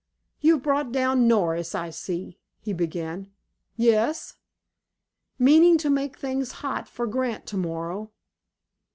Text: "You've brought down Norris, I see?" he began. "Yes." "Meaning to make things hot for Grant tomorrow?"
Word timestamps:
"You've 0.39 0.63
brought 0.63 0.91
down 0.91 1.27
Norris, 1.27 1.75
I 1.75 1.91
see?" 1.91 2.39
he 2.59 2.73
began. 2.73 3.31
"Yes." 3.75 4.37
"Meaning 5.37 5.77
to 5.77 5.91
make 5.91 6.17
things 6.17 6.53
hot 6.63 6.87
for 6.89 7.05
Grant 7.05 7.45
tomorrow?" 7.45 8.09